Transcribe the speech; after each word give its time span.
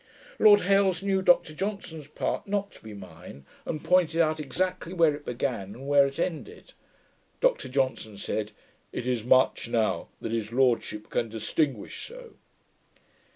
Lord 0.39 0.61
Hailes 0.61 1.03
knew 1.03 1.21
Dr 1.21 1.53
Johnson's 1.53 2.07
part 2.07 2.47
not 2.47 2.71
to 2.71 2.81
be 2.81 2.95
mine, 2.95 3.45
and 3.67 3.83
pointed 3.83 4.19
out 4.19 4.39
exactly 4.39 4.93
where 4.93 5.13
it 5.13 5.25
began, 5.27 5.75
and 5.75 5.87
where 5.87 6.07
it 6.07 6.17
ended. 6.17 6.73
Dr 7.39 7.69
Johnson 7.69 8.17
said, 8.17 8.51
'It 8.91 9.05
is 9.05 9.23
much, 9.23 9.69
now, 9.69 10.07
that 10.19 10.31
his 10.31 10.51
lordship 10.51 11.11
can 11.11 11.29
distinguish 11.29 12.03
so.' 12.07 12.33